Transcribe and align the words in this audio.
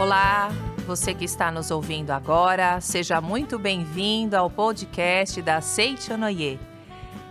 Olá, 0.00 0.48
você 0.86 1.12
que 1.12 1.26
está 1.26 1.52
nos 1.52 1.70
ouvindo 1.70 2.10
agora, 2.10 2.80
seja 2.80 3.20
muito 3.20 3.58
bem-vindo 3.58 4.34
ao 4.34 4.48
podcast 4.48 5.42
da 5.42 5.60
Seichonoye. 5.60 6.58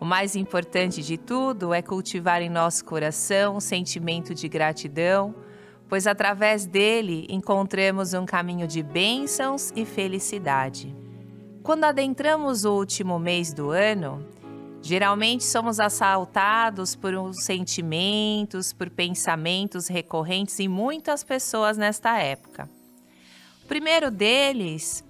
O 0.01 0.05
mais 0.05 0.35
importante 0.35 1.03
de 1.03 1.19
tudo 1.19 1.75
é 1.75 1.83
cultivar 1.83 2.41
em 2.41 2.49
nosso 2.49 2.85
coração 2.85 3.57
um 3.57 3.61
sentimento 3.61 4.35
de 4.35 4.49
gratidão, 4.49 5.35
pois 5.89 6.07
através 6.07 6.67
dele 6.67 7.27
encontramos 7.29 8.15
um 8.15 8.25
caminho 8.25 8.67
de 8.67 8.83
bênçãos 8.83 9.71
e 9.77 9.85
felicidade. 9.85 10.97
Quando 11.63 11.85
adentramos 11.85 12.65
o 12.65 12.73
último 12.73 13.19
mês 13.19 13.53
do 13.53 13.71
ano, 13.71 14.27
Geralmente 14.83 15.45
somos 15.45 15.79
assaltados 15.79 16.97
por 16.97 17.15
uns 17.15 17.45
sentimentos, 17.45 18.73
por 18.73 18.89
pensamentos 18.89 19.89
recorrentes 19.89 20.59
em 20.59 20.69
muitas 20.69 21.23
pessoas 21.23 21.77
nesta 21.77 22.19
época. 22.19 22.69
O 23.63 23.67
primeiro 23.67 24.11
deles 24.11 25.05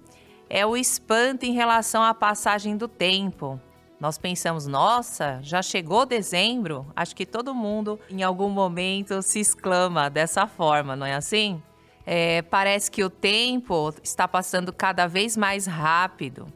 é 0.49 0.65
o 0.65 0.75
espanto 0.75 1.45
em 1.45 1.53
relação 1.53 2.03
à 2.03 2.13
passagem 2.13 2.75
do 2.75 2.87
tempo. 2.87 3.59
Nós 4.01 4.17
pensamos, 4.17 4.65
nossa, 4.65 5.39
já 5.43 5.61
chegou 5.61 6.07
dezembro? 6.07 6.87
Acho 6.95 7.15
que 7.15 7.25
todo 7.25 7.53
mundo 7.53 7.99
em 8.09 8.23
algum 8.23 8.49
momento 8.49 9.21
se 9.21 9.39
exclama 9.39 10.09
dessa 10.09 10.47
forma, 10.47 10.95
não 10.95 11.05
é 11.05 11.13
assim? 11.13 11.61
É, 12.03 12.41
parece 12.41 12.89
que 12.89 13.03
o 13.03 13.09
tempo 13.11 13.93
está 14.03 14.27
passando 14.27 14.73
cada 14.73 15.05
vez 15.05 15.37
mais 15.37 15.67
rápido 15.67 16.47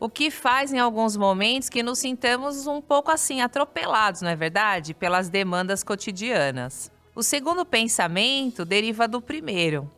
o 0.00 0.08
que 0.08 0.30
faz 0.30 0.72
em 0.72 0.78
alguns 0.78 1.14
momentos 1.14 1.68
que 1.68 1.82
nos 1.82 1.98
sintamos 1.98 2.66
um 2.66 2.80
pouco 2.80 3.10
assim 3.10 3.42
atropelados, 3.42 4.22
não 4.22 4.30
é 4.30 4.34
verdade? 4.34 4.94
Pelas 4.94 5.28
demandas 5.28 5.84
cotidianas. 5.84 6.90
O 7.14 7.22
segundo 7.22 7.66
pensamento 7.66 8.64
deriva 8.64 9.06
do 9.06 9.20
primeiro, 9.20 9.90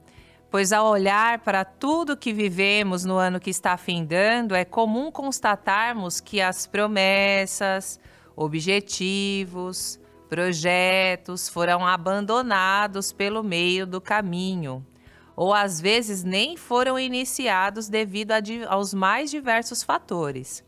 pois 0.52 0.70
ao 0.70 0.86
olhar 0.86 1.38
para 1.38 1.64
tudo 1.64 2.14
que 2.14 2.30
vivemos 2.30 3.06
no 3.06 3.16
ano 3.16 3.40
que 3.40 3.48
está 3.48 3.74
findando, 3.78 4.54
é 4.54 4.66
comum 4.66 5.10
constatarmos 5.10 6.20
que 6.20 6.42
as 6.42 6.66
promessas, 6.66 7.98
objetivos, 8.36 9.98
projetos 10.28 11.48
foram 11.48 11.86
abandonados 11.86 13.14
pelo 13.14 13.42
meio 13.42 13.86
do 13.86 13.98
caminho 13.98 14.86
ou 15.34 15.54
às 15.54 15.80
vezes 15.80 16.22
nem 16.22 16.54
foram 16.54 16.98
iniciados 16.98 17.88
devido 17.88 18.32
aos 18.68 18.92
mais 18.92 19.30
diversos 19.30 19.82
fatores. 19.82 20.62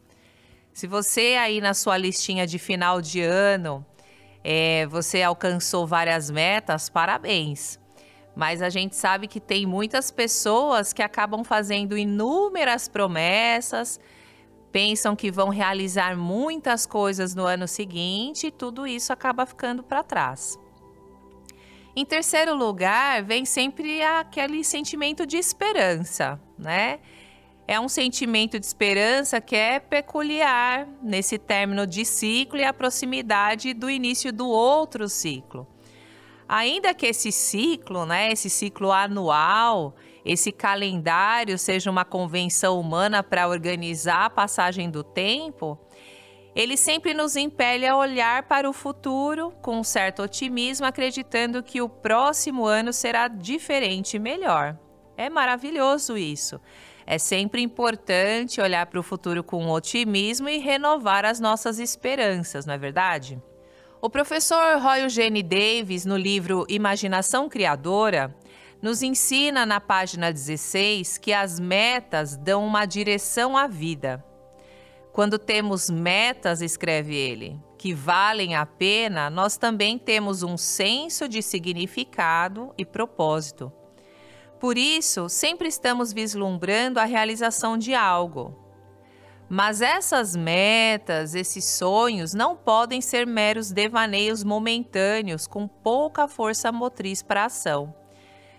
Se 0.72 0.86
você 0.86 1.36
aí 1.38 1.60
na 1.60 1.74
sua 1.74 1.98
listinha 1.98 2.46
de 2.46 2.58
final 2.58 3.02
de 3.02 3.20
ano, 3.20 3.84
é, 4.42 4.86
você 4.86 5.22
alcançou 5.22 5.86
várias 5.86 6.30
metas, 6.30 6.88
parabéns. 6.88 7.78
Mas 8.34 8.60
a 8.60 8.68
gente 8.68 8.96
sabe 8.96 9.28
que 9.28 9.40
tem 9.40 9.64
muitas 9.64 10.10
pessoas 10.10 10.92
que 10.92 11.02
acabam 11.02 11.44
fazendo 11.44 11.96
inúmeras 11.96 12.88
promessas, 12.88 14.00
pensam 14.72 15.14
que 15.14 15.30
vão 15.30 15.50
realizar 15.50 16.16
muitas 16.16 16.84
coisas 16.84 17.34
no 17.34 17.46
ano 17.46 17.68
seguinte 17.68 18.48
e 18.48 18.50
tudo 18.50 18.86
isso 18.86 19.12
acaba 19.12 19.46
ficando 19.46 19.84
para 19.84 20.02
trás. 20.02 20.58
Em 21.94 22.04
terceiro 22.04 22.56
lugar, 22.56 23.22
vem 23.22 23.44
sempre 23.44 24.02
aquele 24.02 24.64
sentimento 24.64 25.24
de 25.24 25.36
esperança, 25.36 26.40
né? 26.58 26.98
É 27.68 27.78
um 27.78 27.88
sentimento 27.88 28.58
de 28.58 28.66
esperança 28.66 29.40
que 29.40 29.54
é 29.54 29.78
peculiar 29.78 30.88
nesse 31.00 31.38
término 31.38 31.86
de 31.86 32.04
ciclo 32.04 32.58
e 32.58 32.64
a 32.64 32.74
proximidade 32.74 33.72
do 33.72 33.88
início 33.88 34.32
do 34.32 34.48
outro 34.48 35.08
ciclo. 35.08 35.66
Ainda 36.48 36.92
que 36.92 37.06
esse 37.06 37.32
ciclo, 37.32 38.04
né, 38.04 38.30
esse 38.30 38.50
ciclo 38.50 38.92
anual, 38.92 39.94
esse 40.24 40.52
calendário 40.52 41.58
seja 41.58 41.90
uma 41.90 42.04
convenção 42.04 42.78
humana 42.78 43.22
para 43.22 43.48
organizar 43.48 44.26
a 44.26 44.30
passagem 44.30 44.90
do 44.90 45.02
tempo, 45.02 45.78
ele 46.54 46.76
sempre 46.76 47.12
nos 47.12 47.34
impele 47.34 47.86
a 47.86 47.96
olhar 47.96 48.44
para 48.44 48.68
o 48.68 48.72
futuro 48.72 49.52
com 49.60 49.78
um 49.78 49.84
certo 49.84 50.22
otimismo, 50.22 50.86
acreditando 50.86 51.62
que 51.62 51.82
o 51.82 51.88
próximo 51.88 52.64
ano 52.64 52.92
será 52.92 53.26
diferente 53.26 54.16
e 54.16 54.20
melhor. 54.20 54.78
É 55.16 55.28
maravilhoso 55.28 56.16
isso. 56.16 56.60
É 57.06 57.18
sempre 57.18 57.60
importante 57.60 58.60
olhar 58.60 58.86
para 58.86 59.00
o 59.00 59.02
futuro 59.02 59.42
com 59.42 59.68
otimismo 59.68 60.48
e 60.48 60.58
renovar 60.58 61.24
as 61.24 61.40
nossas 61.40 61.78
esperanças, 61.78 62.64
não 62.64 62.74
é 62.74 62.78
verdade? 62.78 63.42
O 64.04 64.10
professor 64.10 64.82
Roy 64.82 65.00
Eugene 65.00 65.42
Davis, 65.42 66.04
no 66.04 66.14
livro 66.14 66.66
Imaginação 66.68 67.48
Criadora, 67.48 68.36
nos 68.82 69.02
ensina 69.02 69.64
na 69.64 69.80
página 69.80 70.30
16 70.30 71.16
que 71.16 71.32
as 71.32 71.58
metas 71.58 72.36
dão 72.36 72.66
uma 72.66 72.84
direção 72.84 73.56
à 73.56 73.66
vida. 73.66 74.22
Quando 75.10 75.38
temos 75.38 75.88
metas, 75.88 76.60
escreve 76.60 77.16
ele, 77.16 77.58
que 77.78 77.94
valem 77.94 78.54
a 78.54 78.66
pena, 78.66 79.30
nós 79.30 79.56
também 79.56 79.96
temos 79.96 80.42
um 80.42 80.58
senso 80.58 81.26
de 81.26 81.40
significado 81.40 82.74
e 82.76 82.84
propósito. 82.84 83.72
Por 84.60 84.76
isso, 84.76 85.30
sempre 85.30 85.66
estamos 85.66 86.12
vislumbrando 86.12 87.00
a 87.00 87.06
realização 87.06 87.78
de 87.78 87.94
algo. 87.94 88.63
Mas 89.56 89.80
essas 89.80 90.34
metas, 90.34 91.32
esses 91.32 91.64
sonhos, 91.64 92.34
não 92.34 92.56
podem 92.56 93.00
ser 93.00 93.24
meros 93.24 93.70
devaneios 93.70 94.42
momentâneos 94.42 95.46
com 95.46 95.68
pouca 95.68 96.26
força 96.26 96.72
motriz 96.72 97.22
para 97.22 97.44
ação. 97.44 97.94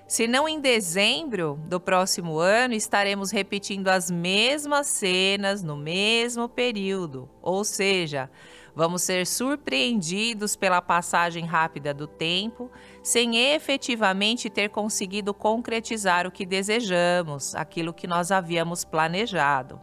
Se 0.08 0.26
não 0.26 0.48
em 0.48 0.58
dezembro 0.62 1.60
do 1.66 1.82
próximo 1.82 2.40
ano 2.40 2.74
estaremos 2.74 3.30
repetindo 3.30 3.90
as 3.90 4.10
mesmas 4.10 4.88
cenas 4.88 5.62
no 5.62 5.76
mesmo 5.76 6.48
período, 6.48 7.30
ou 7.42 7.66
seja, 7.66 8.32
vamos 8.74 9.02
ser 9.02 9.28
surpreendidos 9.28 10.56
pela 10.56 10.82
passagem 10.82 11.46
rápida 11.46 11.94
do 11.94 12.08
tempo, 12.08 12.72
sem 13.04 13.36
efetivamente 13.54 14.50
ter 14.50 14.70
conseguido 14.70 15.34
concretizar 15.34 16.26
o 16.26 16.32
que 16.32 16.46
desejamos, 16.46 17.54
aquilo 17.54 17.94
que 17.94 18.08
nós 18.08 18.32
havíamos 18.32 18.86
planejado. 18.86 19.78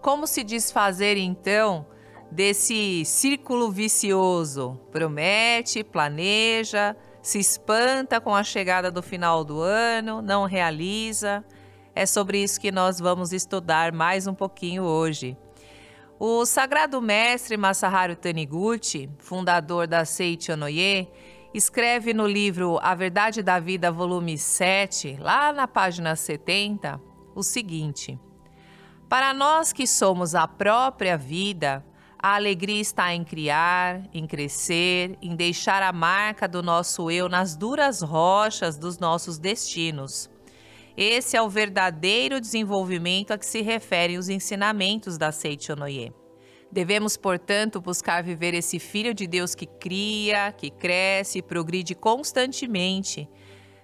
Como 0.00 0.26
se 0.26 0.44
desfazer 0.44 1.16
então 1.16 1.86
desse 2.30 3.04
círculo 3.04 3.70
vicioso? 3.70 4.80
Promete, 4.92 5.82
planeja, 5.82 6.96
se 7.20 7.38
espanta 7.38 8.20
com 8.20 8.34
a 8.34 8.44
chegada 8.44 8.90
do 8.90 9.02
final 9.02 9.44
do 9.44 9.60
ano, 9.60 10.22
não 10.22 10.44
realiza. 10.44 11.44
É 11.94 12.06
sobre 12.06 12.42
isso 12.42 12.60
que 12.60 12.70
nós 12.70 13.00
vamos 13.00 13.32
estudar 13.32 13.92
mais 13.92 14.26
um 14.28 14.34
pouquinho 14.34 14.84
hoje. 14.84 15.36
O 16.20 16.46
sagrado 16.46 17.00
mestre 17.02 17.56
Masaharu 17.56 18.14
Taniguchi, 18.14 19.10
fundador 19.18 19.86
da 19.86 20.04
Seiichi 20.04 20.52
Onoye, 20.52 21.08
escreve 21.52 22.14
no 22.14 22.26
livro 22.26 22.78
A 22.82 22.94
Verdade 22.94 23.42
da 23.42 23.58
Vida, 23.58 23.90
volume 23.90 24.38
7, 24.38 25.16
lá 25.20 25.52
na 25.52 25.66
página 25.66 26.14
70, 26.14 27.00
o 27.34 27.42
seguinte: 27.42 28.18
Para 29.08 29.32
nós 29.32 29.72
que 29.72 29.86
somos 29.86 30.34
a 30.34 30.46
própria 30.46 31.16
vida, 31.16 31.82
a 32.18 32.34
alegria 32.34 32.80
está 32.80 33.14
em 33.14 33.24
criar, 33.24 34.02
em 34.12 34.26
crescer, 34.26 35.16
em 35.22 35.34
deixar 35.34 35.82
a 35.82 35.92
marca 35.94 36.46
do 36.46 36.62
nosso 36.62 37.10
eu 37.10 37.26
nas 37.26 37.56
duras 37.56 38.02
rochas 38.02 38.76
dos 38.76 38.98
nossos 38.98 39.38
destinos. 39.38 40.28
Esse 40.94 41.38
é 41.38 41.40
o 41.40 41.48
verdadeiro 41.48 42.38
desenvolvimento 42.38 43.30
a 43.30 43.38
que 43.38 43.46
se 43.46 43.62
referem 43.62 44.18
os 44.18 44.28
ensinamentos 44.28 45.16
da 45.16 45.32
Seichonoye. 45.32 46.12
Devemos, 46.70 47.16
portanto, 47.16 47.80
buscar 47.80 48.22
viver 48.22 48.52
esse 48.52 48.78
Filho 48.78 49.14
de 49.14 49.26
Deus 49.26 49.54
que 49.54 49.64
cria, 49.64 50.52
que 50.52 50.68
cresce 50.68 51.38
e 51.38 51.42
progride 51.42 51.94
constantemente. 51.94 53.26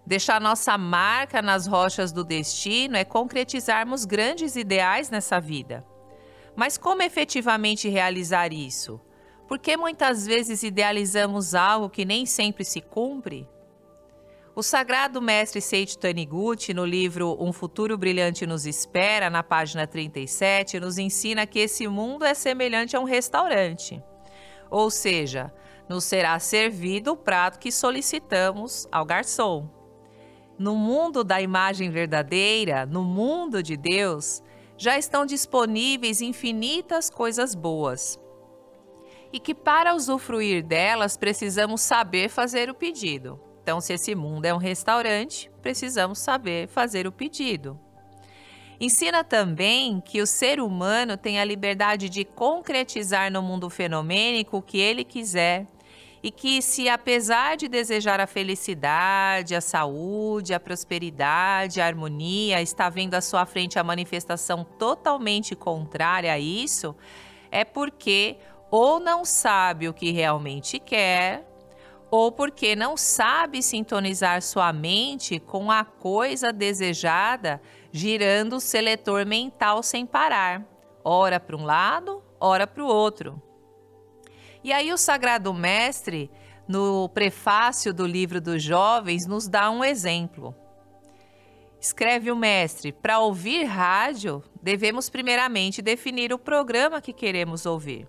Deixar 0.07 0.41
nossa 0.41 0.77
marca 0.77 1.41
nas 1.41 1.67
rochas 1.67 2.13
do 2.13 2.23
destino 2.23 2.97
é 2.97 3.05
concretizarmos 3.05 4.05
grandes 4.05 4.55
ideais 4.55 5.09
nessa 5.09 5.41
vida. 5.41 5.85
Mas 6.55 6.77
como 6.77 7.03
efetivamente 7.03 7.89
realizar 7.89 8.53
isso? 8.53 9.01
Porque 9.49 9.77
muitas 9.77 10.27
vezes 10.27 10.63
idealizamos 10.63 11.55
algo 11.55 11.89
que 11.89 12.05
nem 12.05 12.27
sempre 12.27 12.65
se 12.65 12.81
cumpre? 12.81 13.49
O 14.55 14.63
sagrado 14.63 15.21
mestre 15.21 15.61
Seiichi 15.61 15.99
Taniguchi, 15.99 16.73
no 16.73 16.85
livro 16.85 17.37
Um 17.41 17.53
Futuro 17.53 17.99
Brilhante 17.99 18.47
Nos 18.47 18.67
Espera, 18.67 19.29
na 19.29 19.43
página 19.43 19.87
37, 19.87 20.79
nos 20.79 20.97
ensina 20.97 21.45
que 21.45 21.59
esse 21.59 21.89
mundo 21.89 22.25
é 22.25 22.35
semelhante 22.35 22.95
a 22.95 23.01
um 23.01 23.05
restaurante. 23.05 24.01
Ou 24.71 24.91
seja, 24.91 25.53
nos 25.89 26.05
será 26.05 26.39
servido 26.39 27.13
o 27.13 27.17
prato 27.17 27.59
que 27.59 27.73
solicitamos 27.73 28.87
ao 28.93 29.05
garçom. 29.05 29.84
No 30.59 30.77
mundo 30.77 31.25
da 31.25 31.41
imagem 31.41 31.91
verdadeira, 31.91 32.87
no 32.87 33.03
mundo 33.03 33.63
de 33.63 33.77
Deus, 33.77 34.43
já 34.77 34.97
estão 34.97 35.27
disponíveis 35.27 36.21
infinitas 36.21 37.11
coisas 37.11 37.55
boas. 37.55 38.21
E 39.33 39.41
que 39.41 39.55
para 39.55 39.95
usufruir 39.95 40.65
delas 40.65 41.17
precisamos 41.17 41.81
saber 41.81 42.29
fazer 42.29 42.71
o 42.71 42.75
pedido. 42.75 43.41
Então, 43.63 43.81
se 43.81 43.95
esse 43.95 44.15
mundo 44.15 44.45
é 44.45 44.55
um 44.55 44.59
restaurante, 44.59 45.51
precisamos 45.61 46.19
saber 46.19 46.69
fazer 46.69 47.07
o 47.07 47.13
pedido. 47.13 47.81
Ensina 48.81 49.25
também 49.25 50.01
que 50.01 50.21
o 50.21 50.27
ser 50.27 50.61
humano 50.61 51.17
tem 51.17 51.41
a 51.41 51.45
liberdade 51.45 52.09
de 52.09 52.25
concretizar 52.25 53.33
no 53.33 53.41
mundo 53.43 53.71
fenomênico 53.71 54.59
o 54.59 54.63
que 54.63 54.79
ele 54.79 55.03
quiser 55.03 55.67
e 56.25 56.31
que, 56.31 56.63
se 56.63 56.89
apesar 56.89 57.55
de 57.55 57.69
desejar 57.69 58.19
a 58.19 58.27
felicidade, 58.27 59.55
a 59.55 59.61
saúde, 59.61 60.55
a 60.55 60.59
prosperidade, 60.59 61.83
a 61.83 61.87
harmonia, 61.87 62.63
está 62.63 62.89
vendo 62.89 63.13
à 63.13 63.21
sua 63.21 63.45
frente 63.45 63.79
a 63.79 63.85
manifestação 63.85 64.65
totalmente 64.65 65.55
contrária 65.55 66.33
a 66.33 66.39
isso, 66.39 66.97
é 67.51 67.63
porque 67.63 68.39
ou 68.71 68.99
não 68.99 69.23
sabe 69.23 69.87
o 69.87 69.93
que 69.93 70.13
realmente 70.13 70.79
quer, 70.79 71.47
ou 72.11 72.33
porque 72.33 72.75
não 72.75 72.97
sabe 72.97 73.63
sintonizar 73.63 74.41
sua 74.41 74.73
mente 74.73 75.39
com 75.39 75.71
a 75.71 75.85
coisa 75.85 76.51
desejada, 76.51 77.61
girando 77.93 78.57
o 78.57 78.61
seletor 78.61 79.27
mental 79.27 79.83
sem 79.83 80.07
parar, 80.07 80.65
ora 81.05 81.39
para 81.39 81.55
um 81.55 81.67
lado, 81.67 82.23
ora 82.41 82.67
para 82.67 82.83
o 82.83 82.87
outro. 82.87 83.43
E 84.65 84.73
aí 84.73 84.91
o 84.95 84.97
Sagrado 84.97 85.53
Mestre, 85.53 86.31
no 86.67 87.07
prefácio 87.11 87.93
do 87.93 88.07
livro 88.07 88.41
dos 88.41 88.63
jovens, 88.63 89.27
nos 89.27 89.47
dá 89.47 89.71
um 89.71 89.85
exemplo. 89.85 90.55
Escreve 91.79 92.33
o 92.33 92.37
mestre: 92.37 92.91
para 92.91 93.19
ouvir 93.19 93.65
rádio, 93.65 94.43
devemos 94.63 95.11
primeiramente 95.11 95.83
definir 95.83 96.33
o 96.33 96.39
programa 96.39 97.03
que 97.03 97.13
queremos 97.13 97.67
ouvir. 97.67 98.09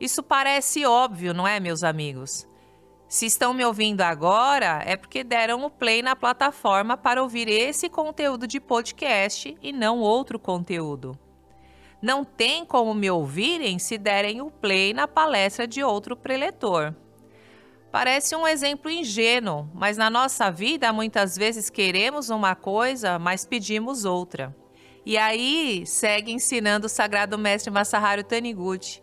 Isso 0.00 0.24
parece 0.24 0.84
óbvio, 0.84 1.32
não 1.32 1.46
é, 1.46 1.60
meus 1.60 1.84
amigos? 1.84 2.48
Se 3.06 3.26
estão 3.26 3.54
me 3.54 3.64
ouvindo 3.64 4.00
agora, 4.00 4.82
é 4.84 4.96
porque 4.96 5.22
deram 5.22 5.64
o 5.64 5.70
play 5.70 6.02
na 6.02 6.16
plataforma 6.16 6.96
para 6.96 7.22
ouvir 7.22 7.48
esse 7.48 7.88
conteúdo 7.88 8.44
de 8.44 8.58
podcast 8.58 9.56
e 9.62 9.72
não 9.72 10.00
outro 10.00 10.36
conteúdo. 10.36 11.16
Não 12.00 12.24
tem 12.24 12.64
como 12.64 12.94
me 12.94 13.10
ouvirem 13.10 13.78
se 13.78 13.98
derem 13.98 14.40
o 14.40 14.50
play 14.50 14.92
na 14.92 15.06
palestra 15.06 15.66
de 15.66 15.82
outro 15.82 16.16
preletor. 16.16 16.94
Parece 17.92 18.36
um 18.36 18.46
exemplo 18.46 18.90
ingênuo, 18.90 19.68
mas 19.74 19.96
na 19.96 20.08
nossa 20.08 20.50
vida 20.50 20.92
muitas 20.92 21.36
vezes 21.36 21.68
queremos 21.68 22.30
uma 22.30 22.54
coisa, 22.54 23.18
mas 23.18 23.44
pedimos 23.44 24.04
outra. 24.04 24.54
E 25.04 25.18
aí 25.18 25.84
segue 25.86 26.32
ensinando 26.32 26.86
o 26.86 26.90
sagrado 26.90 27.36
mestre 27.36 27.70
Masaharu 27.70 28.22
Taniguchi 28.22 29.02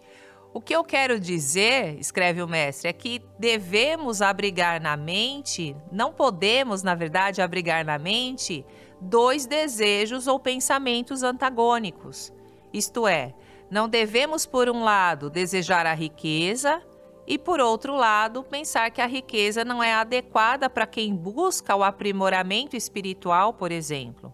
o 0.58 0.60
que 0.60 0.76
eu 0.76 0.84
quero 0.84 1.20
dizer, 1.20 2.00
escreve 2.00 2.42
o 2.42 2.48
mestre, 2.48 2.90
é 2.90 2.94
que 2.94 3.22
devemos 3.38 4.24
abrigar 4.24 4.82
na 4.82 4.98
mente, 4.98 5.76
não 5.92 6.12
podemos, 6.12 6.82
na 6.82 6.96
verdade, 6.96 7.44
abrigar 7.44 7.86
na 7.86 8.00
mente 8.00 8.66
dois 9.00 9.46
desejos 9.46 10.26
ou 10.26 10.40
pensamentos 10.40 11.22
antagônicos. 11.22 12.34
Isto 12.74 13.08
é, 13.08 13.34
não 13.70 13.90
devemos, 13.90 14.46
por 14.46 14.70
um 14.70 14.84
lado, 14.84 15.30
desejar 15.30 15.86
a 15.86 15.94
riqueza 15.94 16.82
e, 17.28 17.38
por 17.38 17.60
outro 17.60 17.96
lado, 17.96 18.44
pensar 18.44 18.90
que 18.92 19.02
a 19.02 19.06
riqueza 19.06 19.66
não 19.66 19.84
é 19.84 19.94
adequada 19.94 20.70
para 20.70 20.88
quem 20.88 21.14
busca 21.14 21.76
o 21.76 21.84
aprimoramento 21.84 22.76
espiritual, 22.76 23.54
por 23.54 23.72
exemplo. 23.72 24.34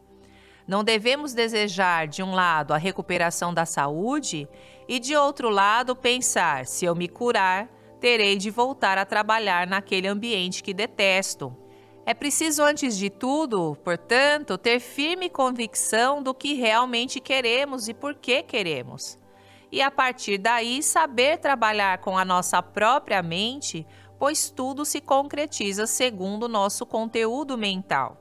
Não 0.67 0.83
devemos 0.83 1.33
desejar, 1.33 2.07
de 2.07 2.21
um 2.23 2.33
lado, 2.33 2.73
a 2.73 2.77
recuperação 2.77 3.53
da 3.53 3.65
saúde 3.65 4.47
e, 4.87 4.99
de 4.99 5.15
outro 5.15 5.49
lado, 5.49 5.95
pensar: 5.95 6.65
se 6.65 6.85
eu 6.85 6.95
me 6.95 7.07
curar, 7.07 7.67
terei 7.99 8.37
de 8.37 8.49
voltar 8.49 8.97
a 8.97 9.05
trabalhar 9.05 9.65
naquele 9.65 10.07
ambiente 10.07 10.61
que 10.61 10.73
detesto. 10.73 11.62
É 12.05 12.13
preciso, 12.13 12.61
antes 12.61 12.97
de 12.97 13.09
tudo, 13.09 13.77
portanto, 13.81 14.57
ter 14.57 14.81
firme 14.81 15.29
convicção 15.29 16.21
do 16.21 16.33
que 16.33 16.53
realmente 16.53 17.21
queremos 17.21 17.87
e 17.87 17.93
por 17.93 18.15
que 18.15 18.43
queremos. 18.43 19.17
E 19.71 19.81
a 19.81 19.89
partir 19.89 20.37
daí, 20.37 20.83
saber 20.83 21.37
trabalhar 21.37 21.99
com 21.99 22.17
a 22.17 22.25
nossa 22.25 22.61
própria 22.61 23.23
mente, 23.23 23.87
pois 24.19 24.49
tudo 24.49 24.83
se 24.83 24.99
concretiza 24.99 25.87
segundo 25.87 26.43
o 26.43 26.49
nosso 26.49 26.85
conteúdo 26.85 27.57
mental. 27.57 28.17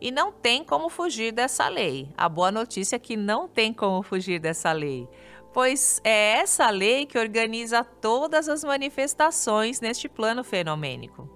E 0.00 0.10
não 0.10 0.32
tem 0.32 0.64
como 0.64 0.90
fugir 0.90 1.32
dessa 1.32 1.68
lei. 1.68 2.12
A 2.16 2.28
boa 2.28 2.50
notícia 2.50 2.96
é 2.96 2.98
que 2.98 3.16
não 3.16 3.48
tem 3.48 3.72
como 3.72 4.02
fugir 4.02 4.40
dessa 4.40 4.72
lei, 4.72 5.08
pois 5.54 6.00
é 6.02 6.38
essa 6.38 6.68
lei 6.70 7.06
que 7.06 7.18
organiza 7.18 7.84
todas 7.84 8.48
as 8.48 8.64
manifestações 8.64 9.80
neste 9.80 10.08
plano 10.08 10.42
fenomênico. 10.42 11.35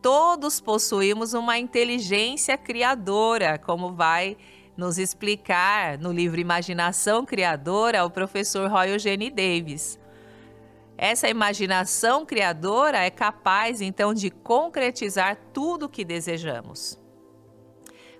Todos 0.00 0.60
possuímos 0.60 1.34
uma 1.34 1.58
inteligência 1.58 2.56
criadora, 2.56 3.58
como 3.58 3.92
vai 3.92 4.36
nos 4.76 4.96
explicar 4.96 5.98
no 5.98 6.12
livro 6.12 6.40
Imaginação 6.40 7.26
Criadora 7.26 8.04
o 8.04 8.10
professor 8.10 8.70
Roy 8.70 8.90
Eugene 8.90 9.28
Davis. 9.28 9.98
Essa 10.96 11.28
imaginação 11.28 12.24
criadora 12.24 12.98
é 12.98 13.10
capaz 13.10 13.80
então 13.80 14.14
de 14.14 14.30
concretizar 14.30 15.36
tudo 15.52 15.86
o 15.86 15.88
que 15.88 16.04
desejamos. 16.04 16.96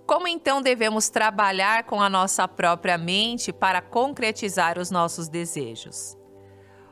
Como 0.04 0.26
então 0.26 0.60
devemos 0.60 1.08
trabalhar 1.08 1.84
com 1.84 2.00
a 2.00 2.08
nossa 2.08 2.48
própria 2.48 2.98
mente 2.98 3.52
para 3.52 3.80
concretizar 3.80 4.78
os 4.78 4.90
nossos 4.90 5.28
desejos? 5.28 6.16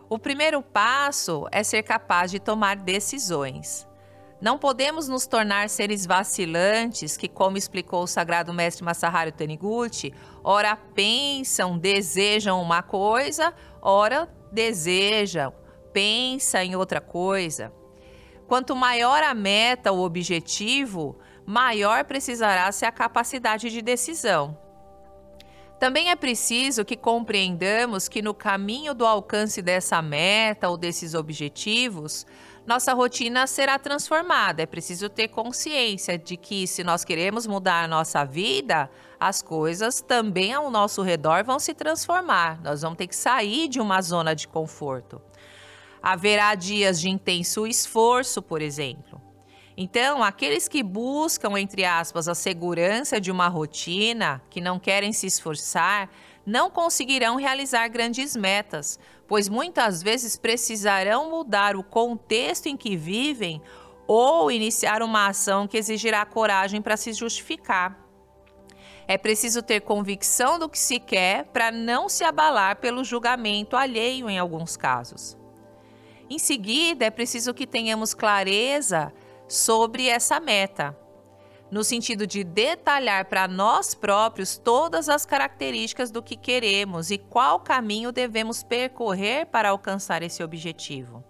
O 0.08 0.18
primeiro 0.18 0.62
passo 0.62 1.48
é 1.50 1.64
ser 1.64 1.82
capaz 1.82 2.30
de 2.30 2.38
tomar 2.38 2.76
decisões. 2.76 3.86
Não 4.40 4.58
podemos 4.58 5.08
nos 5.08 5.26
tornar 5.26 5.70
seres 5.70 6.04
vacilantes 6.04 7.16
que, 7.16 7.26
como 7.26 7.56
explicou 7.56 8.02
o 8.02 8.06
sagrado 8.06 8.52
mestre 8.52 8.84
Masaharu 8.84 9.32
Taniguchi, 9.32 10.12
ora 10.44 10.76
pensam, 10.76 11.78
desejam 11.78 12.60
uma 12.60 12.82
coisa, 12.82 13.54
ora 13.80 14.28
desejam, 14.52 15.54
pensa 15.90 16.62
em 16.62 16.76
outra 16.76 17.00
coisa. 17.00 17.72
Quanto 18.46 18.76
maior 18.76 19.22
a 19.22 19.32
meta, 19.32 19.90
o 19.90 20.04
objetivo, 20.04 21.18
maior 21.46 22.04
precisará 22.04 22.70
ser 22.72 22.84
a 22.84 22.92
capacidade 22.92 23.70
de 23.70 23.80
decisão. 23.80 24.58
Também 25.78 26.10
é 26.10 26.16
preciso 26.16 26.84
que 26.84 26.96
compreendamos 26.96 28.08
que 28.08 28.22
no 28.22 28.32
caminho 28.32 28.94
do 28.94 29.04
alcance 29.04 29.60
dessa 29.60 30.00
meta 30.00 30.68
ou 30.68 30.76
desses 30.76 31.14
objetivos, 31.14 32.26
nossa 32.66 32.92
rotina 32.92 33.46
será 33.46 33.78
transformada. 33.78 34.62
É 34.62 34.66
preciso 34.66 35.08
ter 35.08 35.28
consciência 35.28 36.18
de 36.18 36.36
que, 36.36 36.66
se 36.66 36.82
nós 36.82 37.04
queremos 37.04 37.46
mudar 37.46 37.84
a 37.84 37.88
nossa 37.88 38.24
vida, 38.24 38.90
as 39.20 39.40
coisas 39.40 40.00
também 40.00 40.52
ao 40.52 40.68
nosso 40.70 41.00
redor 41.00 41.44
vão 41.44 41.60
se 41.60 41.72
transformar. 41.72 42.60
Nós 42.62 42.82
vamos 42.82 42.98
ter 42.98 43.06
que 43.06 43.14
sair 43.14 43.68
de 43.68 43.80
uma 43.80 44.02
zona 44.02 44.34
de 44.34 44.48
conforto. 44.48 45.22
Haverá 46.02 46.54
dias 46.54 47.00
de 47.00 47.08
intenso 47.08 47.66
esforço, 47.66 48.42
por 48.42 48.60
exemplo. 48.60 49.15
Então, 49.76 50.22
aqueles 50.22 50.66
que 50.68 50.82
buscam, 50.82 51.58
entre 51.58 51.84
aspas, 51.84 52.28
a 52.28 52.34
segurança 52.34 53.20
de 53.20 53.30
uma 53.30 53.46
rotina, 53.46 54.42
que 54.48 54.58
não 54.60 54.78
querem 54.78 55.12
se 55.12 55.26
esforçar, 55.26 56.08
não 56.46 56.70
conseguirão 56.70 57.36
realizar 57.36 57.86
grandes 57.88 58.34
metas, 58.34 58.98
pois 59.28 59.48
muitas 59.48 60.02
vezes 60.02 60.36
precisarão 60.36 61.28
mudar 61.28 61.76
o 61.76 61.82
contexto 61.82 62.66
em 62.66 62.76
que 62.76 62.96
vivem 62.96 63.60
ou 64.06 64.50
iniciar 64.50 65.02
uma 65.02 65.26
ação 65.26 65.66
que 65.66 65.76
exigirá 65.76 66.24
coragem 66.24 66.80
para 66.80 66.96
se 66.96 67.12
justificar. 67.12 67.98
É 69.08 69.18
preciso 69.18 69.62
ter 69.62 69.80
convicção 69.80 70.58
do 70.58 70.68
que 70.68 70.78
se 70.78 70.98
quer 70.98 71.44
para 71.46 71.70
não 71.70 72.08
se 72.08 72.24
abalar 72.24 72.76
pelo 72.76 73.04
julgamento 73.04 73.76
alheio 73.76 74.30
em 74.30 74.38
alguns 74.38 74.76
casos. 74.76 75.36
Em 76.30 76.38
seguida, 76.38 77.04
é 77.04 77.10
preciso 77.10 77.52
que 77.52 77.66
tenhamos 77.66 78.14
clareza 78.14 79.12
sobre 79.48 80.08
essa 80.08 80.40
meta, 80.40 80.96
no 81.70 81.82
sentido 81.82 82.26
de 82.26 82.44
detalhar 82.44 83.26
para 83.26 83.48
nós 83.48 83.94
próprios 83.94 84.56
todas 84.56 85.08
as 85.08 85.26
características 85.26 86.10
do 86.10 86.22
que 86.22 86.36
queremos 86.36 87.10
e 87.10 87.18
qual 87.18 87.60
caminho 87.60 88.12
devemos 88.12 88.62
percorrer 88.62 89.46
para 89.46 89.70
alcançar 89.70 90.22
esse 90.22 90.42
objetivo. 90.42 91.24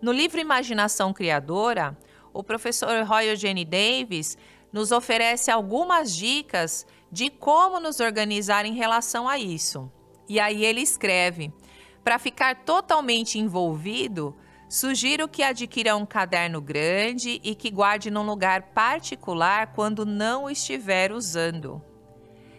No 0.00 0.10
livro 0.10 0.40
Imaginação 0.40 1.12
Criadora, 1.12 1.96
o 2.32 2.42
professor 2.42 3.04
Roy 3.04 3.28
Eugene 3.28 3.64
Davis 3.64 4.36
nos 4.72 4.90
oferece 4.90 5.50
algumas 5.50 6.16
dicas 6.16 6.86
de 7.10 7.28
como 7.28 7.78
nos 7.78 8.00
organizar 8.00 8.64
em 8.64 8.72
relação 8.74 9.28
a 9.28 9.38
isso. 9.38 9.92
E 10.28 10.40
aí 10.40 10.64
ele 10.64 10.80
escreve: 10.80 11.52
para 12.02 12.18
ficar 12.18 12.64
totalmente 12.64 13.38
envolvido, 13.38 14.34
sugiro 14.72 15.28
que 15.28 15.42
adquira 15.42 15.94
um 15.94 16.06
caderno 16.06 16.58
grande 16.58 17.38
e 17.44 17.54
que 17.54 17.70
guarde 17.70 18.10
num 18.10 18.24
lugar 18.24 18.72
particular 18.72 19.74
quando 19.74 20.06
não 20.06 20.48
estiver 20.48 21.12
usando. 21.12 21.82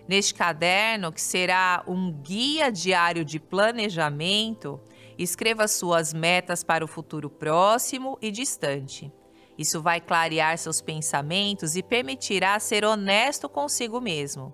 Neste 0.07 0.31
caderno, 0.35 1.11
que 1.11 1.19
será 1.19 1.83
um 1.87 2.11
guia 2.11 2.71
diário 2.71 3.25
de 3.25 3.39
planejamento, 3.39 4.79
escreva 5.17 5.67
suas 5.67 6.13
metas 6.13 6.63
para 6.63 6.85
o 6.85 6.87
futuro 6.87 7.31
próximo 7.31 8.15
e 8.21 8.29
distante. 8.29 9.11
Isso 9.57 9.81
vai 9.81 9.99
clarear 9.99 10.55
seus 10.59 10.81
pensamentos 10.81 11.75
e 11.75 11.81
permitirá 11.81 12.59
ser 12.59 12.85
honesto 12.85 13.49
consigo 13.49 13.99
mesmo. 13.99 14.53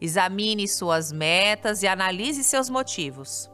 Examine 0.00 0.68
suas 0.68 1.10
metas 1.10 1.82
e 1.82 1.88
analise 1.88 2.44
seus 2.44 2.70
motivos. 2.70 3.50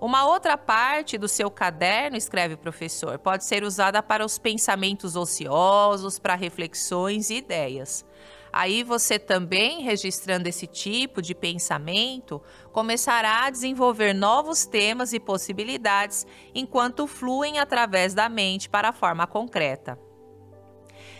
Uma 0.00 0.26
outra 0.26 0.56
parte 0.56 1.18
do 1.18 1.26
seu 1.26 1.50
caderno, 1.50 2.16
escreve 2.16 2.54
o 2.54 2.58
professor, 2.58 3.18
pode 3.18 3.44
ser 3.44 3.64
usada 3.64 4.00
para 4.00 4.24
os 4.24 4.38
pensamentos 4.38 5.16
ociosos, 5.16 6.20
para 6.20 6.36
reflexões 6.36 7.30
e 7.30 7.38
ideias. 7.38 8.04
Aí 8.52 8.84
você 8.84 9.18
também, 9.18 9.82
registrando 9.82 10.48
esse 10.48 10.66
tipo 10.66 11.20
de 11.20 11.34
pensamento, 11.34 12.40
começará 12.72 13.44
a 13.44 13.50
desenvolver 13.50 14.14
novos 14.14 14.64
temas 14.64 15.12
e 15.12 15.18
possibilidades 15.18 16.24
enquanto 16.54 17.06
fluem 17.06 17.58
através 17.58 18.14
da 18.14 18.28
mente 18.28 18.68
para 18.68 18.90
a 18.90 18.92
forma 18.92 19.26
concreta. 19.26 19.98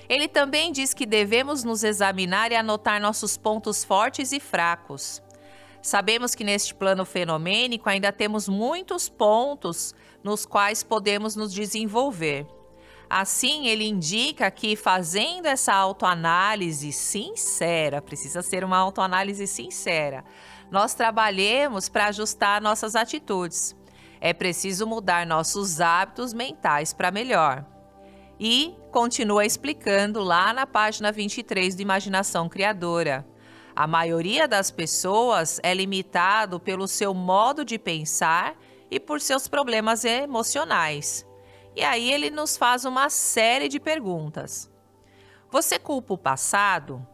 Ele 0.08 0.26
também 0.26 0.72
diz 0.72 0.94
que 0.94 1.04
devemos 1.04 1.64
nos 1.64 1.82
examinar 1.84 2.50
e 2.50 2.56
anotar 2.56 3.00
nossos 3.00 3.36
pontos 3.36 3.84
fortes 3.84 4.32
e 4.32 4.40
fracos. 4.40 5.20
Sabemos 5.88 6.34
que 6.34 6.44
neste 6.44 6.74
plano 6.74 7.02
fenomênico 7.06 7.88
ainda 7.88 8.12
temos 8.12 8.46
muitos 8.46 9.08
pontos 9.08 9.94
nos 10.22 10.44
quais 10.44 10.82
podemos 10.82 11.34
nos 11.34 11.50
desenvolver. 11.50 12.46
Assim, 13.08 13.68
ele 13.68 13.88
indica 13.88 14.50
que 14.50 14.76
fazendo 14.76 15.46
essa 15.46 15.72
autoanálise 15.72 16.92
sincera, 16.92 18.02
precisa 18.02 18.42
ser 18.42 18.64
uma 18.64 18.76
autoanálise 18.76 19.46
sincera, 19.46 20.26
nós 20.70 20.92
trabalhemos 20.92 21.88
para 21.88 22.08
ajustar 22.08 22.60
nossas 22.60 22.94
atitudes. 22.94 23.74
É 24.20 24.34
preciso 24.34 24.86
mudar 24.86 25.26
nossos 25.26 25.80
hábitos 25.80 26.34
mentais 26.34 26.92
para 26.92 27.10
melhor. 27.10 27.64
E 28.38 28.76
continua 28.92 29.46
explicando 29.46 30.22
lá 30.22 30.52
na 30.52 30.66
página 30.66 31.10
23 31.10 31.74
do 31.74 31.80
Imaginação 31.80 32.46
Criadora. 32.46 33.26
A 33.78 33.86
maioria 33.86 34.48
das 34.48 34.72
pessoas 34.72 35.60
é 35.62 35.72
limitado 35.72 36.58
pelo 36.58 36.88
seu 36.88 37.14
modo 37.14 37.64
de 37.64 37.78
pensar 37.78 38.58
e 38.90 38.98
por 38.98 39.20
seus 39.20 39.46
problemas 39.46 40.04
emocionais. 40.04 41.24
E 41.76 41.84
aí 41.84 42.12
ele 42.12 42.28
nos 42.28 42.56
faz 42.56 42.84
uma 42.84 43.08
série 43.08 43.68
de 43.68 43.78
perguntas. 43.78 44.68
Você 45.48 45.78
culpa 45.78 46.14
o 46.14 46.18
passado? 46.18 47.06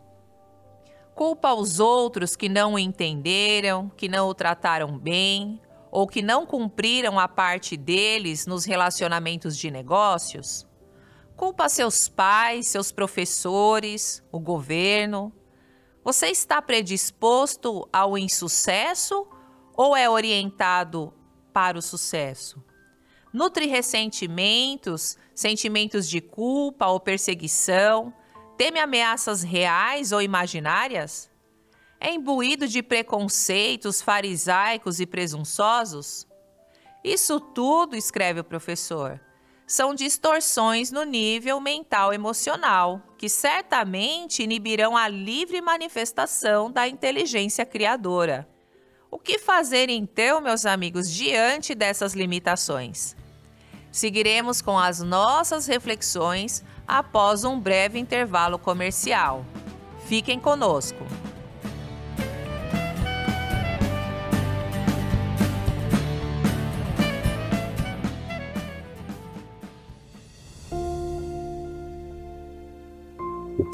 Culpa 1.14 1.52
os 1.52 1.80
outros 1.80 2.35
que 2.35 2.49
não 2.49 2.73
o 2.73 2.78
entenderam, 2.78 3.90
que 3.94 4.09
não 4.09 4.26
o 4.26 4.35
trataram 4.35 4.99
bem 4.99 5.61
ou 5.90 6.06
que 6.06 6.23
não 6.23 6.47
cumpriram 6.47 7.21
a 7.21 7.28
parte 7.28 7.76
deles 7.76 8.47
nos 8.47 8.64
relacionamentos 8.64 9.54
de 9.59 9.71
negócios? 9.71 10.66
Culpa 11.37 11.68
seus 11.68 12.09
pais, 12.09 12.68
seus 12.68 12.90
professores, 12.90 14.25
o 14.33 14.40
governo? 14.40 15.30
Você 16.05 16.29
está 16.29 16.61
predisposto 16.61 17.89
ao 17.93 18.17
insucesso 18.17 19.27
ou 19.75 19.97
é 19.97 20.09
orientado 20.09 21.13
para 21.53 21.79
o 21.79 21.83
sucesso? 21.83 22.63
nutre 23.35 23.67
ressentimentos, 23.67 25.19
sentimentos 25.35 26.09
de 26.09 26.21
culpa 26.21 26.87
ou 26.87 27.01
perseguição, 27.01 28.15
teme 28.57 28.79
ameaças 28.79 29.43
reais 29.43 30.13
ou 30.13 30.23
imaginárias? 30.23 31.29
É 31.99 32.13
imbuído 32.13 32.69
de 32.69 32.81
preconceitos 32.81 34.01
farisaicos 34.01 35.01
e 35.01 35.07
presunçosos? 35.07 36.29
Isso 37.03 37.41
tudo, 37.41 37.97
escreve 37.97 38.39
o 38.39 38.45
professor, 38.45 39.21
são 39.66 39.94
distorções 39.94 40.90
no 40.90 41.04
nível 41.04 41.61
mental 41.61 42.12
emocional, 42.12 43.02
que 43.16 43.28
certamente 43.28 44.42
inibirão 44.42 44.97
a 44.97 45.09
livre 45.09 45.61
manifestação 45.61 46.71
da 46.71 46.87
inteligência 46.87 47.64
criadora. 47.64 48.47
O 49.11 49.18
que 49.18 49.38
fazer 49.38 49.88
então, 49.88 50.40
meus 50.40 50.66
amigos, 50.66 51.11
diante 51.11 51.75
dessas 51.75 52.14
limitações? 52.14 53.16
Seguiremos 53.90 54.61
com 54.61 54.76
as 54.78 55.00
nossas 55.00 55.66
reflexões 55.66 56.64
após 56.87 57.44
um 57.44 57.59
breve 57.59 57.99
intervalo 57.99 58.59
comercial. 58.59 59.47
Fiquem 60.06 60.38
conosco. 60.38 61.06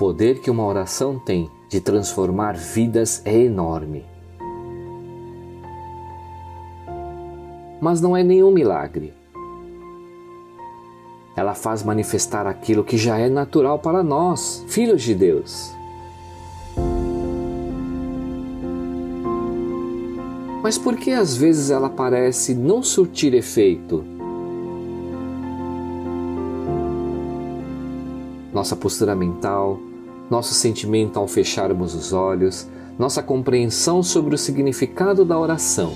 Poder 0.01 0.41
que 0.41 0.51
uma 0.51 0.65
oração 0.65 1.17
tem 1.17 1.49
de 1.69 1.81
transformar 1.81 2.57
vidas 2.57 3.21
é 3.25 3.37
enorme. 3.37 4.05
Mas 7.81 8.01
não 8.01 8.17
é 8.17 8.25
nenhum 8.25 8.51
milagre 8.51 9.21
ela 11.41 11.55
faz 11.55 11.83
manifestar 11.83 12.47
aquilo 12.47 12.85
que 12.85 12.99
já 12.99 13.17
é 13.17 13.29
natural 13.31 13.79
para 13.79 14.03
nós, 14.03 14.63
filhos 14.69 15.01
de 15.01 15.15
Deus. 15.15 15.73
Mas 20.63 20.77
por 20.77 20.97
que 20.97 21.13
às 21.13 21.35
vezes 21.35 21.71
ela 21.71 21.89
parece 21.89 22.55
não 22.55 22.83
surtir 22.83 23.33
efeito? 23.33 24.05
Nossa 28.53 28.77
postura 28.77 29.15
mental, 29.15 29.81
nosso 30.31 30.55
sentimento 30.55 31.19
ao 31.19 31.27
fecharmos 31.27 31.95
os 31.95 32.13
olhos, 32.13 32.69
nossa 32.97 33.23
compreensão 33.23 34.03
sobre 34.03 34.35
o 34.35 34.39
significado 34.39 35.25
da 35.25 35.39
oração. 35.39 35.93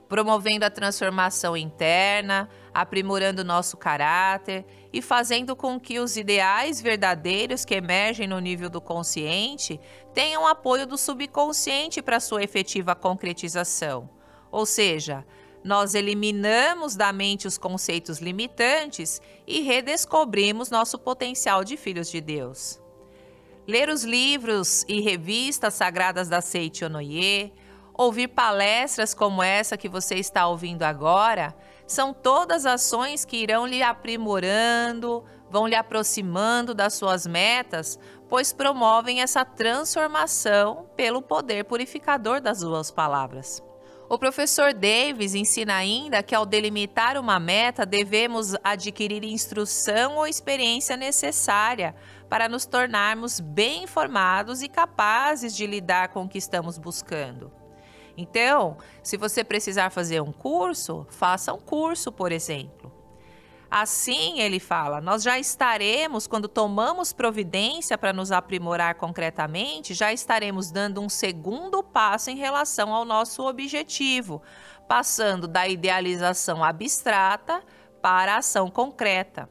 promovendo 0.09 0.65
a 0.65 0.71
transformação 0.71 1.55
interna, 1.55 2.49
aprimorando 2.75 3.41
nosso 3.41 3.77
caráter 3.77 4.65
e 4.91 5.01
fazendo 5.01 5.55
com 5.55 5.79
que 5.79 5.97
os 5.97 6.17
ideais 6.17 6.81
verdadeiros 6.81 7.63
que 7.63 7.73
emergem 7.73 8.27
no 8.27 8.37
nível 8.37 8.69
do 8.69 8.81
consciente 8.81 9.79
tenham 10.13 10.45
apoio 10.45 10.85
do 10.85 10.97
subconsciente 10.97 12.01
para 12.01 12.19
sua 12.19 12.43
efetiva 12.43 12.93
concretização. 12.93 14.09
Ou 14.51 14.65
seja, 14.65 15.25
nós 15.63 15.95
eliminamos 15.95 16.97
da 16.97 17.13
mente 17.13 17.47
os 17.47 17.57
conceitos 17.57 18.19
limitantes 18.19 19.21
e 19.47 19.61
redescobrimos 19.61 20.69
nosso 20.69 20.99
potencial 20.99 21.63
de 21.63 21.77
filhos 21.77 22.11
de 22.11 22.19
Deus. 22.19 22.77
Ler 23.65 23.87
os 23.87 24.03
livros 24.03 24.83
e 24.85 24.99
revistas 24.99 25.75
sagradas 25.75 26.27
da 26.27 26.41
Seite 26.41 26.83
Onoye, 26.83 27.53
ouvir 27.93 28.27
palestras 28.27 29.13
como 29.13 29.41
essa 29.41 29.77
que 29.77 29.87
você 29.87 30.15
está 30.15 30.45
ouvindo 30.45 30.83
agora, 30.83 31.55
são 31.87 32.13
todas 32.13 32.65
ações 32.65 33.23
que 33.25 33.37
irão 33.37 33.65
lhe 33.65 33.83
aprimorando, 33.83 35.23
vão 35.49 35.67
lhe 35.67 35.75
aproximando 35.75 36.73
das 36.73 36.93
suas 36.93 37.27
metas, 37.27 37.99
pois 38.27 38.51
promovem 38.51 39.21
essa 39.21 39.45
transformação 39.45 40.89
pelo 40.95 41.21
poder 41.21 41.65
purificador 41.65 42.41
das 42.41 42.59
suas 42.59 42.89
palavras. 42.89 43.63
O 44.07 44.19
professor 44.19 44.71
Davis 44.71 45.33
ensina 45.33 45.75
ainda 45.75 46.21
que 46.21 46.35
ao 46.35 46.45
delimitar 46.45 47.17
uma 47.17 47.39
meta, 47.39 47.85
devemos 47.85 48.55
adquirir 48.63 49.23
instrução 49.23 50.17
ou 50.17 50.27
experiência 50.27 50.95
necessária 50.95 51.95
para 52.29 52.47
nos 52.47 52.67
tornarmos 52.67 53.39
bem 53.39 53.83
informados 53.83 54.61
e 54.61 54.67
capazes 54.67 55.55
de 55.55 55.65
lidar 55.65 56.09
com 56.09 56.23
o 56.23 56.29
que 56.29 56.37
estamos 56.37 56.77
buscando. 56.77 57.51
Então, 58.17 58.77
se 59.03 59.17
você 59.17 59.43
precisar 59.43 59.89
fazer 59.89 60.21
um 60.21 60.31
curso, 60.31 61.05
faça 61.09 61.53
um 61.53 61.59
curso, 61.59 62.11
por 62.11 62.31
exemplo. 62.31 62.91
Assim, 63.69 64.39
ele 64.39 64.59
fala, 64.59 65.01
nós 65.01 65.21
já 65.21 65.37
estaremos, 65.37 66.27
quando 66.27 66.47
tomamos 66.47 67.11
providência 67.11 67.97
para 67.97 68.13
nos 68.13 68.31
aprimorar 68.31 68.95
concretamente, 68.95 69.93
já 69.93 70.13
estaremos 70.13 70.71
dando 70.71 71.01
um 71.01 71.09
segundo 71.09 71.83
passo 71.83 72.29
em 72.29 72.37
relação 72.37 72.93
ao 72.93 73.03
nosso 73.03 73.43
objetivo, 73.43 74.41
passando 74.87 75.47
da 75.47 75.67
idealização 75.67 76.63
abstrata 76.63 77.61
para 78.01 78.35
a 78.35 78.37
ação 78.37 78.69
concreta. 78.69 79.49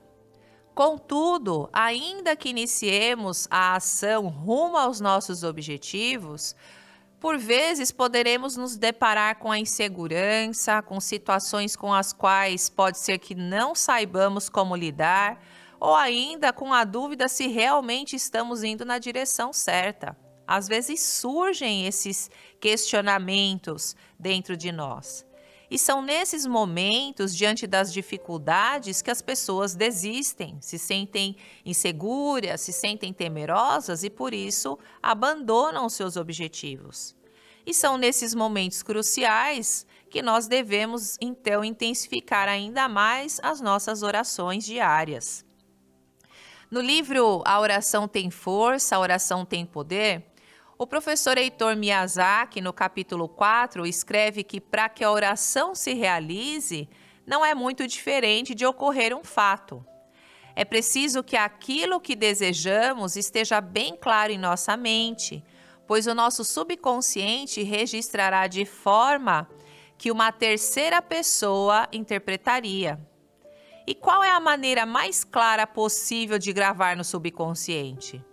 Contudo, 0.74 1.68
ainda 1.72 2.34
que 2.34 2.48
iniciemos 2.48 3.46
a 3.50 3.76
ação 3.76 4.28
rumo 4.28 4.76
aos 4.76 5.00
nossos 5.00 5.44
objetivos, 5.44 6.56
por 7.24 7.38
vezes 7.38 7.90
poderemos 7.90 8.54
nos 8.54 8.76
deparar 8.76 9.38
com 9.38 9.50
a 9.50 9.58
insegurança, 9.58 10.82
com 10.82 11.00
situações 11.00 11.74
com 11.74 11.90
as 11.90 12.12
quais 12.12 12.68
pode 12.68 12.98
ser 12.98 13.16
que 13.16 13.34
não 13.34 13.74
saibamos 13.74 14.50
como 14.50 14.76
lidar, 14.76 15.42
ou 15.80 15.94
ainda 15.94 16.52
com 16.52 16.70
a 16.70 16.84
dúvida 16.84 17.26
se 17.26 17.46
realmente 17.46 18.14
estamos 18.14 18.62
indo 18.62 18.84
na 18.84 18.98
direção 18.98 19.54
certa. 19.54 20.14
Às 20.46 20.68
vezes 20.68 21.00
surgem 21.00 21.86
esses 21.86 22.30
questionamentos 22.60 23.96
dentro 24.18 24.54
de 24.54 24.70
nós. 24.70 25.24
E 25.74 25.78
são 25.78 26.00
nesses 26.00 26.46
momentos, 26.46 27.36
diante 27.36 27.66
das 27.66 27.92
dificuldades, 27.92 29.02
que 29.02 29.10
as 29.10 29.20
pessoas 29.20 29.74
desistem, 29.74 30.56
se 30.60 30.78
sentem 30.78 31.34
inseguras, 31.66 32.60
se 32.60 32.72
sentem 32.72 33.12
temerosas 33.12 34.04
e 34.04 34.08
por 34.08 34.32
isso 34.32 34.78
abandonam 35.02 35.88
seus 35.88 36.16
objetivos. 36.16 37.16
E 37.66 37.74
são 37.74 37.98
nesses 37.98 38.36
momentos 38.36 38.84
cruciais 38.84 39.84
que 40.08 40.22
nós 40.22 40.46
devemos 40.46 41.16
então 41.20 41.64
intensificar 41.64 42.48
ainda 42.48 42.88
mais 42.88 43.40
as 43.42 43.60
nossas 43.60 44.04
orações 44.04 44.64
diárias. 44.64 45.44
No 46.70 46.80
livro 46.80 47.42
A 47.44 47.58
Oração 47.58 48.06
Tem 48.06 48.30
Força, 48.30 48.94
a 48.94 49.00
Oração 49.00 49.44
Tem 49.44 49.66
Poder, 49.66 50.24
o 50.76 50.86
professor 50.86 51.38
Heitor 51.38 51.76
Miyazaki, 51.76 52.60
no 52.60 52.72
capítulo 52.72 53.28
4, 53.28 53.86
escreve 53.86 54.42
que 54.42 54.60
para 54.60 54.88
que 54.88 55.04
a 55.04 55.10
oração 55.10 55.74
se 55.74 55.94
realize, 55.94 56.88
não 57.24 57.44
é 57.44 57.54
muito 57.54 57.86
diferente 57.86 58.54
de 58.54 58.66
ocorrer 58.66 59.16
um 59.16 59.22
fato. 59.22 59.84
É 60.56 60.64
preciso 60.64 61.22
que 61.22 61.36
aquilo 61.36 62.00
que 62.00 62.16
desejamos 62.16 63.16
esteja 63.16 63.60
bem 63.60 63.96
claro 63.96 64.32
em 64.32 64.38
nossa 64.38 64.76
mente, 64.76 65.44
pois 65.86 66.06
o 66.06 66.14
nosso 66.14 66.44
subconsciente 66.44 67.62
registrará 67.62 68.46
de 68.48 68.64
forma 68.64 69.48
que 69.96 70.10
uma 70.10 70.32
terceira 70.32 71.00
pessoa 71.00 71.88
interpretaria. 71.92 72.98
E 73.86 73.94
qual 73.94 74.24
é 74.24 74.30
a 74.30 74.40
maneira 74.40 74.84
mais 74.84 75.22
clara 75.22 75.66
possível 75.66 76.38
de 76.38 76.52
gravar 76.52 76.96
no 76.96 77.04
subconsciente? 77.04 78.24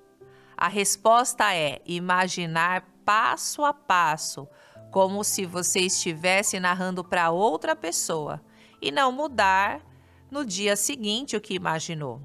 A 0.61 0.67
resposta 0.67 1.55
é 1.55 1.81
imaginar 1.87 2.87
passo 3.03 3.65
a 3.65 3.73
passo, 3.73 4.47
como 4.91 5.23
se 5.23 5.43
você 5.43 5.79
estivesse 5.79 6.59
narrando 6.59 7.03
para 7.03 7.31
outra 7.31 7.75
pessoa, 7.75 8.39
e 8.79 8.91
não 8.91 9.11
mudar 9.11 9.81
no 10.29 10.45
dia 10.45 10.75
seguinte 10.75 11.35
o 11.35 11.41
que 11.41 11.55
imaginou. 11.55 12.21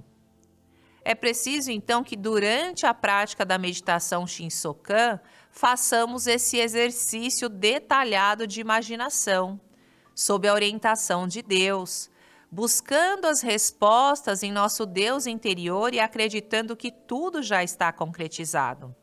É 1.02 1.14
preciso 1.14 1.70
então 1.70 2.04
que 2.04 2.14
durante 2.14 2.84
a 2.84 2.92
prática 2.92 3.42
da 3.42 3.56
meditação 3.56 4.26
Shinsokan 4.26 5.18
façamos 5.50 6.26
esse 6.26 6.58
exercício 6.58 7.48
detalhado 7.48 8.46
de 8.46 8.60
imaginação, 8.60 9.58
sob 10.14 10.46
a 10.46 10.52
orientação 10.52 11.26
de 11.26 11.40
Deus, 11.40 12.10
buscando 12.56 13.26
as 13.26 13.42
respostas 13.42 14.42
em 14.42 14.50
nosso 14.50 14.86
Deus 14.86 15.26
interior 15.26 15.92
e 15.92 16.00
acreditando 16.00 16.74
que 16.74 16.90
tudo 16.90 17.42
já 17.42 17.62
está 17.62 17.92
concretizado. 17.92 18.96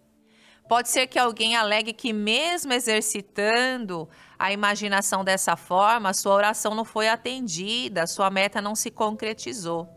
Pode 0.67 0.89
ser 0.89 1.05
que 1.05 1.19
alguém 1.19 1.55
alegue 1.55 1.93
que, 1.93 2.11
mesmo 2.11 2.73
exercitando 2.73 4.09
a 4.39 4.51
imaginação 4.51 5.23
dessa 5.23 5.55
forma, 5.55 6.15
sua 6.15 6.33
oração 6.33 6.73
não 6.73 6.83
foi 6.83 7.07
atendida, 7.07 8.07
sua 8.07 8.31
meta 8.31 8.59
não 8.59 8.73
se 8.73 8.89
concretizou. 8.89 9.87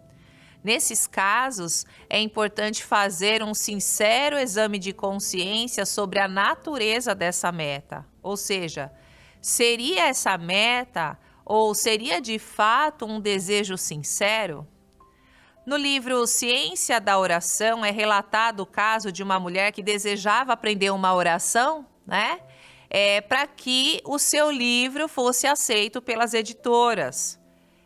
Nesses 0.62 1.06
casos, 1.06 1.86
é 2.10 2.20
importante 2.20 2.84
fazer 2.84 3.42
um 3.42 3.54
sincero 3.54 4.36
exame 4.36 4.78
de 4.78 4.92
consciência 4.92 5.86
sobre 5.86 6.18
a 6.18 6.28
natureza 6.28 7.14
dessa 7.14 7.50
meta. 7.50 8.04
Ou 8.22 8.36
seja, 8.36 8.92
seria 9.40 10.08
essa 10.08 10.36
meta 10.36 11.18
ou 11.46 11.72
seria 11.74 12.20
de 12.20 12.40
fato 12.40 13.06
um 13.06 13.20
desejo 13.20 13.78
sincero? 13.78 14.66
No 15.64 15.76
livro 15.76 16.26
Ciência 16.26 17.00
da 17.00 17.18
Oração 17.18 17.84
é 17.84 17.92
relatado 17.92 18.60
o 18.60 18.66
caso 18.66 19.12
de 19.12 19.22
uma 19.22 19.38
mulher 19.38 19.70
que 19.70 19.82
desejava 19.82 20.52
aprender 20.52 20.90
uma 20.90 21.14
oração, 21.14 21.86
né? 22.04 22.40
É, 22.90 23.20
para 23.20 23.46
que 23.46 24.00
o 24.04 24.18
seu 24.18 24.50
livro 24.50 25.08
fosse 25.08 25.46
aceito 25.46 26.02
pelas 26.02 26.34
editoras. 26.34 27.38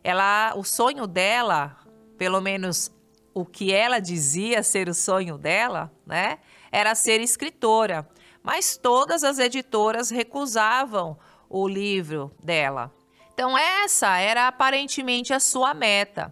Ela, 0.04 0.52
o 0.56 0.64
sonho 0.64 1.06
dela, 1.06 1.76
pelo 2.18 2.40
menos 2.40 2.90
o 3.32 3.46
que 3.46 3.72
ela 3.72 3.98
dizia 3.98 4.62
ser 4.62 4.88
o 4.88 4.94
sonho 4.94 5.38
dela, 5.38 5.90
né, 6.04 6.38
era 6.70 6.94
ser 6.94 7.20
escritora. 7.20 8.06
Mas 8.42 8.76
todas 8.76 9.24
as 9.24 9.38
editoras 9.38 10.10
recusavam 10.10 11.18
o 11.48 11.66
livro 11.66 12.30
dela. 12.42 12.92
Então, 13.40 13.56
essa 13.56 14.18
era 14.18 14.48
aparentemente 14.48 15.32
a 15.32 15.40
sua 15.40 15.72
meta. 15.72 16.30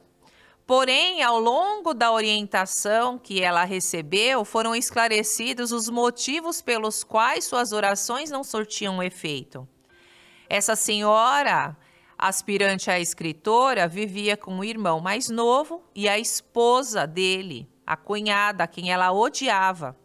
Porém, 0.66 1.22
ao 1.22 1.40
longo 1.40 1.94
da 1.94 2.12
orientação 2.12 3.18
que 3.18 3.42
ela 3.42 3.64
recebeu, 3.64 4.44
foram 4.44 4.76
esclarecidos 4.76 5.72
os 5.72 5.88
motivos 5.88 6.60
pelos 6.60 7.02
quais 7.02 7.46
suas 7.46 7.72
orações 7.72 8.30
não 8.30 8.44
sortiam 8.44 9.02
efeito. 9.02 9.66
Essa 10.50 10.76
senhora, 10.76 11.74
aspirante 12.18 12.90
a 12.90 13.00
escritora, 13.00 13.88
vivia 13.88 14.36
com 14.36 14.58
o 14.58 14.64
irmão 14.64 15.00
mais 15.00 15.30
novo 15.30 15.82
e 15.94 16.06
a 16.10 16.18
esposa 16.18 17.06
dele, 17.06 17.66
a 17.86 17.96
cunhada, 17.96 18.66
quem 18.66 18.92
ela 18.92 19.12
odiava. 19.12 19.96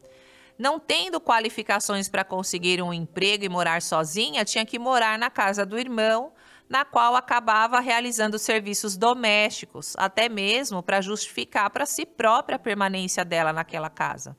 Não 0.58 0.80
tendo 0.80 1.20
qualificações 1.20 2.08
para 2.08 2.24
conseguir 2.24 2.82
um 2.82 2.94
emprego 2.94 3.44
e 3.44 3.50
morar 3.50 3.82
sozinha, 3.82 4.46
tinha 4.46 4.66
que 4.66 4.80
morar 4.80 5.20
na 5.20 5.30
casa 5.30 5.66
do 5.66 5.78
irmão 5.78 6.32
na 6.74 6.84
qual 6.84 7.16
acabava 7.16 7.80
realizando 7.80 8.40
serviços 8.40 8.98
domésticos, 8.98 9.94
até 9.96 10.28
mesmo 10.28 10.82
para 10.82 11.02
justificar 11.02 11.70
para 11.70 11.86
si 11.86 12.04
própria 12.04 12.56
a 12.56 12.60
permanência 12.60 13.24
dela 13.24 13.54
naquela 13.54 13.92
casa. 13.92 14.36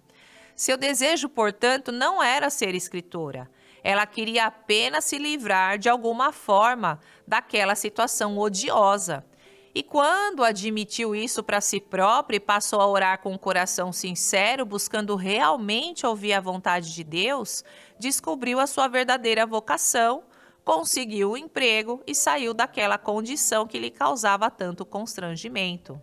Seu 0.57 0.77
desejo, 0.77 1.29
portanto, 1.29 1.93
não 1.93 2.21
era 2.21 2.51
ser 2.51 2.75
escritora. 2.75 3.49
Ela 3.85 4.05
queria 4.05 4.47
apenas 4.47 5.05
se 5.05 5.17
livrar 5.17 5.79
de 5.79 5.89
alguma 5.89 6.33
forma 6.33 6.99
daquela 7.25 7.77
situação 7.77 8.37
odiosa. 8.37 9.25
E 9.73 9.81
quando 9.85 10.43
admitiu 10.43 11.15
isso 11.15 11.41
para 11.41 11.61
si 11.61 11.81
própria 11.81 12.39
e 12.39 12.41
passou 12.41 12.81
a 12.81 12.89
orar 12.89 13.21
com 13.21 13.33
o 13.33 13.39
coração 13.39 13.93
sincero, 13.93 14.67
buscando 14.67 15.15
realmente 15.15 16.05
ouvir 16.05 16.33
a 16.33 16.41
vontade 16.41 16.93
de 16.93 17.05
Deus, 17.05 17.63
descobriu 17.97 18.59
a 18.59 18.67
sua 18.67 18.89
verdadeira 18.89 19.47
vocação 19.47 20.25
conseguiu 20.65 21.33
o 21.33 21.37
emprego 21.37 22.03
e 22.07 22.15
saiu 22.15 22.55
daquela 22.55 22.97
condição 22.97 23.67
que 23.67 23.79
lhe 23.79 23.91
causava 23.91 24.51
tanto 24.51 24.87
constrangimento. 24.87 26.01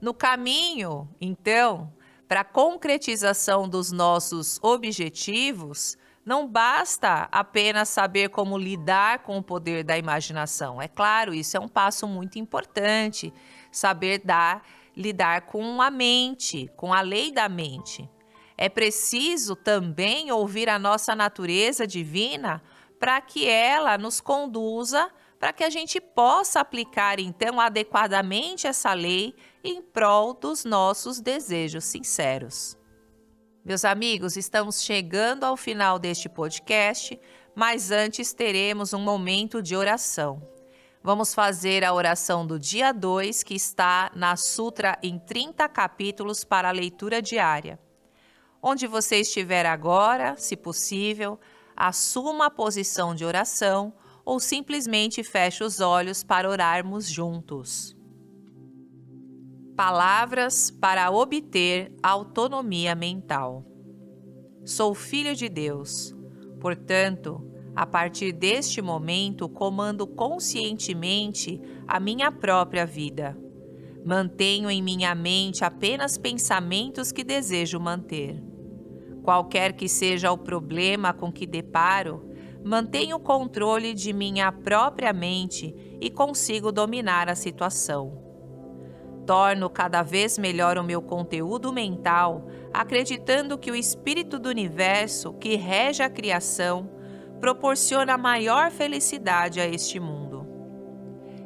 No 0.00 0.12
caminho, 0.12 1.08
então, 1.20 1.92
para 2.28 2.40
a 2.40 2.44
concretização 2.44 3.68
dos 3.68 3.90
nossos 3.90 4.58
objetivos, 4.62 5.96
não 6.24 6.46
basta 6.46 7.28
apenas 7.32 7.88
saber 7.88 8.28
como 8.28 8.58
lidar 8.58 9.20
com 9.20 9.38
o 9.38 9.42
poder 9.42 9.82
da 9.82 9.96
imaginação. 9.96 10.80
É 10.80 10.86
claro, 10.86 11.32
isso 11.34 11.56
é 11.56 11.60
um 11.60 11.68
passo 11.68 12.06
muito 12.06 12.38
importante, 12.38 13.32
saber 13.70 14.20
dar, 14.24 14.64
lidar 14.96 15.42
com 15.42 15.80
a 15.80 15.90
mente, 15.90 16.70
com 16.76 16.92
a 16.92 17.00
lei 17.00 17.32
da 17.32 17.48
mente. 17.48 18.08
É 18.56 18.68
preciso 18.68 19.56
também 19.56 20.30
ouvir 20.30 20.68
a 20.68 20.78
nossa 20.78 21.16
natureza 21.16 21.86
divina 21.86 22.62
para 23.02 23.20
que 23.20 23.48
ela 23.48 23.98
nos 23.98 24.20
conduza 24.20 25.10
para 25.36 25.52
que 25.52 25.64
a 25.64 25.70
gente 25.70 26.00
possa 26.00 26.60
aplicar 26.60 27.18
então 27.18 27.60
adequadamente 27.60 28.68
essa 28.68 28.94
lei 28.94 29.34
em 29.64 29.82
prol 29.82 30.32
dos 30.32 30.64
nossos 30.64 31.20
desejos 31.20 31.82
sinceros. 31.82 32.78
Meus 33.64 33.84
amigos, 33.84 34.36
estamos 34.36 34.82
chegando 34.82 35.42
ao 35.42 35.56
final 35.56 35.98
deste 35.98 36.28
podcast, 36.28 37.20
mas 37.56 37.90
antes 37.90 38.32
teremos 38.32 38.92
um 38.92 39.00
momento 39.00 39.60
de 39.60 39.74
oração. 39.74 40.40
Vamos 41.02 41.34
fazer 41.34 41.84
a 41.84 41.92
oração 41.92 42.46
do 42.46 42.56
dia 42.56 42.92
2, 42.92 43.42
que 43.42 43.54
está 43.54 44.12
na 44.14 44.36
Sutra 44.36 44.96
em 45.02 45.18
30 45.18 45.68
capítulos 45.70 46.44
para 46.44 46.68
a 46.68 46.72
leitura 46.72 47.20
diária. 47.20 47.80
Onde 48.62 48.86
você 48.86 49.16
estiver 49.16 49.66
agora, 49.66 50.36
se 50.36 50.56
possível, 50.56 51.36
assuma 51.76 52.46
a 52.46 52.50
posição 52.50 53.14
de 53.14 53.24
oração 53.24 53.92
ou 54.24 54.38
simplesmente 54.38 55.22
feche 55.22 55.64
os 55.64 55.80
olhos 55.80 56.22
para 56.22 56.48
orarmos 56.48 57.08
juntos. 57.08 57.96
Palavras 59.76 60.70
para 60.70 61.10
obter 61.10 61.94
autonomia 62.02 62.94
mental. 62.94 63.64
Sou 64.64 64.94
filho 64.94 65.34
de 65.34 65.48
Deus, 65.48 66.14
portanto, 66.60 67.48
a 67.74 67.86
partir 67.86 68.32
deste 68.32 68.82
momento 68.82 69.48
comando 69.48 70.06
conscientemente 70.06 71.60
a 71.88 71.98
minha 71.98 72.30
própria 72.30 72.84
vida. 72.86 73.36
Mantenho 74.04 74.70
em 74.70 74.82
minha 74.82 75.14
mente 75.14 75.64
apenas 75.64 76.18
pensamentos 76.18 77.10
que 77.10 77.24
desejo 77.24 77.80
manter. 77.80 78.51
Qualquer 79.22 79.74
que 79.74 79.88
seja 79.88 80.32
o 80.32 80.38
problema 80.38 81.12
com 81.12 81.30
que 81.32 81.46
deparo, 81.46 82.28
mantenho 82.64 83.16
o 83.16 83.20
controle 83.20 83.94
de 83.94 84.12
minha 84.12 84.50
própria 84.50 85.12
mente 85.12 85.74
e 86.00 86.10
consigo 86.10 86.72
dominar 86.72 87.28
a 87.28 87.34
situação. 87.34 88.20
Torno 89.26 89.70
cada 89.70 90.02
vez 90.02 90.36
melhor 90.36 90.76
o 90.76 90.82
meu 90.82 91.00
conteúdo 91.00 91.72
mental, 91.72 92.48
acreditando 92.72 93.56
que 93.56 93.70
o 93.70 93.76
espírito 93.76 94.38
do 94.38 94.48
universo, 94.48 95.32
que 95.34 95.54
rege 95.54 96.02
a 96.02 96.10
criação, 96.10 96.90
proporciona 97.40 98.18
maior 98.18 98.70
felicidade 98.70 99.60
a 99.60 99.66
este 99.66 100.00
mundo. 100.00 100.46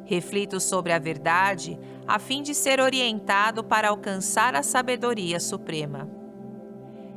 Reflito 0.05 0.59
sobre 0.59 0.93
a 0.93 0.99
verdade 0.99 1.77
a 2.07 2.17
fim 2.17 2.41
de 2.41 2.55
ser 2.55 2.79
orientado 2.79 3.63
para 3.63 3.89
alcançar 3.89 4.55
a 4.55 4.63
sabedoria 4.63 5.39
suprema. 5.39 6.09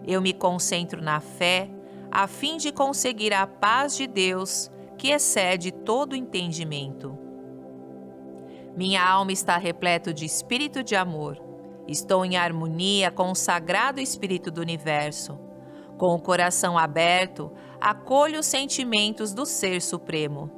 Eu 0.07 0.21
me 0.21 0.33
concentro 0.33 1.03
na 1.03 1.21
fé 1.21 1.69
a 2.11 2.27
fim 2.27 2.57
de 2.57 2.73
conseguir 2.73 3.33
a 3.33 3.47
paz 3.47 3.97
de 3.97 4.07
Deus 4.07 4.71
que 4.99 5.09
excede 5.11 5.71
todo 5.71 6.17
entendimento. 6.17 7.17
Minha 8.77 9.07
alma 9.07 9.33
está 9.33 9.57
repleta 9.57 10.13
de 10.13 10.25
espírito 10.25 10.83
de 10.83 10.97
amor. 10.97 11.41
Estou 11.87 12.25
em 12.25 12.37
harmonia 12.37 13.11
com 13.11 13.31
o 13.31 13.35
sagrado 13.35 14.01
espírito 14.01 14.51
do 14.51 14.61
universo. 14.61 15.39
Com 15.97 16.15
o 16.15 16.21
coração 16.21 16.79
aberto, 16.79 17.53
acolho 17.81 18.41
os 18.41 18.47
sentimentos 18.47 19.33
do 19.35 19.45
Ser 19.45 19.83
Supremo. 19.83 20.51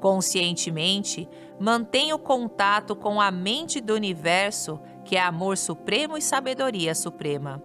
Conscientemente, 0.00 1.28
mantenho 1.58 2.18
contato 2.18 2.94
com 2.94 3.20
a 3.20 3.30
mente 3.30 3.80
do 3.80 3.94
universo, 3.94 4.78
que 5.04 5.16
é 5.16 5.22
amor 5.22 5.56
supremo 5.56 6.16
e 6.18 6.22
sabedoria 6.22 6.94
suprema. 6.94 7.62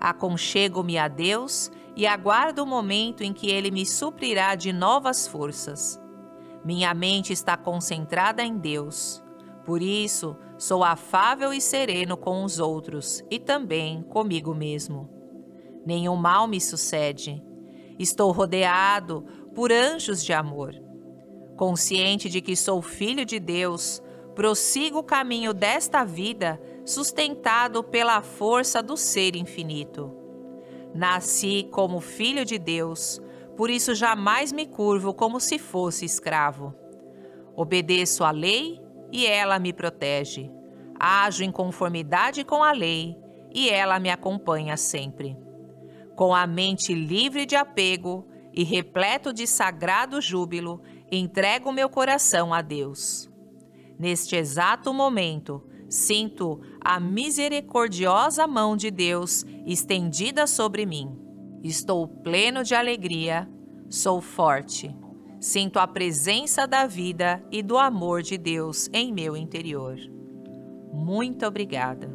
Aconchego-me 0.00 0.96
a 0.96 1.08
Deus 1.08 1.70
e 1.94 2.06
aguardo 2.06 2.62
o 2.62 2.66
momento 2.66 3.22
em 3.22 3.32
que 3.32 3.50
Ele 3.50 3.70
me 3.70 3.84
suprirá 3.84 4.54
de 4.54 4.72
novas 4.72 5.26
forças. 5.26 6.00
Minha 6.64 6.94
mente 6.94 7.32
está 7.32 7.56
concentrada 7.56 8.42
em 8.42 8.56
Deus. 8.56 9.22
Por 9.64 9.82
isso, 9.82 10.36
sou 10.56 10.82
afável 10.82 11.52
e 11.52 11.60
sereno 11.60 12.16
com 12.16 12.42
os 12.44 12.58
outros 12.58 13.22
e 13.30 13.38
também 13.38 14.02
comigo 14.02 14.54
mesmo. 14.54 15.08
Nenhum 15.84 16.16
mal 16.16 16.46
me 16.46 16.60
sucede. 16.60 17.42
Estou 17.98 18.30
rodeado 18.30 19.24
por 19.54 19.70
anjos 19.70 20.24
de 20.24 20.32
amor. 20.32 20.74
Consciente 21.56 22.28
de 22.28 22.40
que 22.40 22.56
sou 22.56 22.80
filho 22.80 23.24
de 23.26 23.38
Deus, 23.38 24.02
prossigo 24.34 25.00
o 25.00 25.04
caminho 25.04 25.52
desta 25.52 26.04
vida 26.04 26.60
sustentado 26.84 27.82
pela 27.82 28.22
força 28.22 28.82
do 28.82 28.96
ser 28.96 29.36
infinito. 29.36 30.14
Nasci 30.94 31.68
como 31.70 32.00
filho 32.00 32.44
de 32.44 32.58
Deus, 32.58 33.20
por 33.56 33.70
isso 33.70 33.94
jamais 33.94 34.52
me 34.52 34.66
curvo 34.66 35.14
como 35.14 35.38
se 35.38 35.58
fosse 35.58 36.04
escravo. 36.04 36.74
Obedeço 37.54 38.24
à 38.24 38.30
lei 38.30 38.80
e 39.12 39.26
ela 39.26 39.58
me 39.58 39.72
protege. 39.72 40.50
Ajo 40.98 41.44
em 41.44 41.52
conformidade 41.52 42.44
com 42.44 42.62
a 42.62 42.72
lei 42.72 43.16
e 43.52 43.68
ela 43.68 43.98
me 43.98 44.10
acompanha 44.10 44.76
sempre. 44.76 45.36
Com 46.16 46.34
a 46.34 46.46
mente 46.46 46.92
livre 46.94 47.46
de 47.46 47.56
apego 47.56 48.26
e 48.52 48.64
repleto 48.64 49.32
de 49.32 49.46
sagrado 49.46 50.20
júbilo, 50.20 50.82
entrego 51.10 51.72
meu 51.72 51.88
coração 51.88 52.52
a 52.52 52.60
Deus. 52.60 53.30
Neste 53.98 54.36
exato 54.36 54.92
momento, 54.92 55.62
Sinto 55.90 56.60
a 56.80 57.00
misericordiosa 57.00 58.46
mão 58.46 58.76
de 58.76 58.92
Deus 58.92 59.44
estendida 59.66 60.46
sobre 60.46 60.86
mim. 60.86 61.18
Estou 61.64 62.06
pleno 62.06 62.62
de 62.62 62.76
alegria, 62.76 63.50
sou 63.88 64.20
forte. 64.20 64.94
Sinto 65.40 65.80
a 65.80 65.88
presença 65.88 66.64
da 66.64 66.86
vida 66.86 67.42
e 67.50 67.60
do 67.60 67.76
amor 67.76 68.22
de 68.22 68.38
Deus 68.38 68.88
em 68.92 69.12
meu 69.12 69.36
interior. 69.36 69.96
Muito 70.92 71.44
obrigada. 71.44 72.08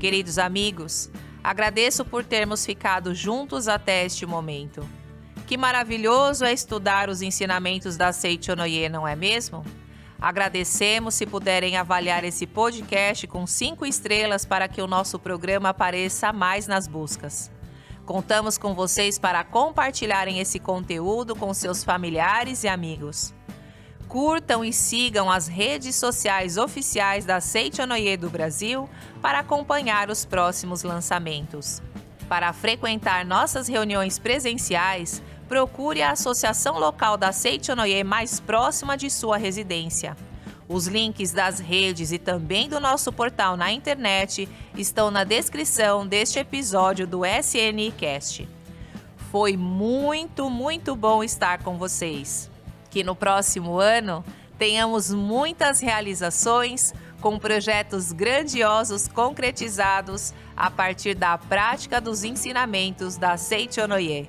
Queridos 0.00 0.38
amigos, 0.38 1.10
agradeço 1.44 2.06
por 2.06 2.24
termos 2.24 2.64
ficado 2.64 3.14
juntos 3.14 3.68
até 3.68 4.06
este 4.06 4.24
momento. 4.24 4.97
Que 5.48 5.56
maravilhoso 5.56 6.44
é 6.44 6.52
estudar 6.52 7.08
os 7.08 7.22
ensinamentos 7.22 7.96
da 7.96 8.12
Seichonoye, 8.12 8.86
não 8.90 9.08
é 9.08 9.16
mesmo? 9.16 9.64
Agradecemos 10.20 11.14
se 11.14 11.24
puderem 11.24 11.78
avaliar 11.78 12.22
esse 12.22 12.46
podcast 12.46 13.26
com 13.26 13.46
cinco 13.46 13.86
estrelas 13.86 14.44
para 14.44 14.68
que 14.68 14.82
o 14.82 14.86
nosso 14.86 15.18
programa 15.18 15.70
apareça 15.70 16.34
mais 16.34 16.66
nas 16.66 16.86
buscas. 16.86 17.50
Contamos 18.04 18.58
com 18.58 18.74
vocês 18.74 19.18
para 19.18 19.42
compartilharem 19.42 20.38
esse 20.38 20.58
conteúdo 20.58 21.34
com 21.34 21.54
seus 21.54 21.82
familiares 21.82 22.62
e 22.62 22.68
amigos. 22.68 23.32
Curtam 24.06 24.62
e 24.62 24.70
sigam 24.70 25.30
as 25.30 25.48
redes 25.48 25.96
sociais 25.96 26.58
oficiais 26.58 27.24
da 27.24 27.40
Seichonoye 27.40 28.18
do 28.18 28.28
Brasil 28.28 28.86
para 29.22 29.38
acompanhar 29.38 30.10
os 30.10 30.26
próximos 30.26 30.82
lançamentos. 30.82 31.80
Para 32.28 32.52
frequentar 32.52 33.24
nossas 33.24 33.66
reuniões 33.66 34.18
presenciais, 34.18 35.22
procure 35.48 36.02
a 36.02 36.12
associação 36.12 36.78
local 36.78 37.16
da 37.16 37.32
Seichonoye 37.32 38.04
mais 38.04 38.38
próxima 38.38 38.96
de 38.96 39.08
sua 39.10 39.38
residência. 39.38 40.16
Os 40.68 40.86
links 40.86 41.32
das 41.32 41.58
redes 41.58 42.12
e 42.12 42.18
também 42.18 42.68
do 42.68 42.78
nosso 42.78 43.10
portal 43.10 43.56
na 43.56 43.72
internet 43.72 44.46
estão 44.76 45.10
na 45.10 45.24
descrição 45.24 46.06
deste 46.06 46.38
episódio 46.38 47.06
do 47.06 47.22
SNCast. 47.24 48.46
Foi 49.30 49.56
muito, 49.56 50.50
muito 50.50 50.94
bom 50.94 51.24
estar 51.24 51.62
com 51.62 51.78
vocês. 51.78 52.50
Que 52.90 53.02
no 53.02 53.16
próximo 53.16 53.78
ano 53.78 54.22
tenhamos 54.58 55.10
muitas 55.10 55.80
realizações 55.80 56.92
com 57.20 57.38
projetos 57.38 58.12
grandiosos 58.12 59.08
concretizados 59.08 60.34
a 60.54 60.70
partir 60.70 61.14
da 61.14 61.38
prática 61.38 62.00
dos 62.00 62.24
ensinamentos 62.24 63.16
da 63.16 63.38
Seichonoye. 63.38 64.28